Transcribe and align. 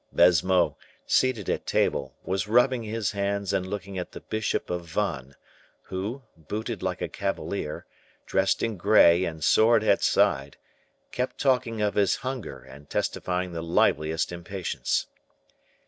Baisemeaux, 0.11 0.77
seated 1.05 1.47
at 1.47 1.67
table, 1.67 2.15
was 2.23 2.47
rubbing 2.47 2.81
his 2.81 3.11
hands 3.11 3.53
and 3.53 3.67
looking 3.67 3.99
at 3.99 4.13
the 4.13 4.19
bishop 4.19 4.71
of 4.71 4.83
Vannes, 4.83 5.35
who, 5.83 6.23
booted 6.35 6.81
like 6.81 7.03
a 7.03 7.07
cavalier, 7.07 7.85
dressed 8.25 8.63
in 8.63 8.77
gray 8.77 9.25
and 9.25 9.43
sword 9.43 9.83
at 9.83 10.01
side, 10.01 10.57
kept 11.11 11.37
talking 11.39 11.83
of 11.83 11.93
his 11.93 12.15
hunger 12.25 12.63
and 12.63 12.89
testifying 12.89 13.51
the 13.53 13.61
liveliest 13.61 14.31
impatience. 14.31 15.05